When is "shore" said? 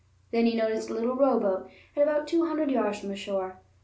3.15-3.61